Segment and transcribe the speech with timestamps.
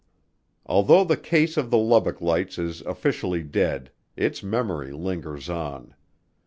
[0.65, 5.93] Although the case of the Lubbock Lights is officially dead, its memory lingers on.